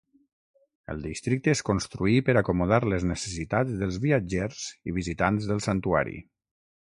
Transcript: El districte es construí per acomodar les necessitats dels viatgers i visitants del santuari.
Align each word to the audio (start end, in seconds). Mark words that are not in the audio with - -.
El 0.93 1.03
districte 1.07 1.51
es 1.57 1.61
construí 1.67 2.15
per 2.29 2.35
acomodar 2.41 2.79
les 2.95 3.05
necessitats 3.11 3.77
dels 3.83 4.01
viatgers 4.07 4.67
i 4.93 4.97
visitants 4.99 5.51
del 5.53 5.63
santuari. 5.69 6.19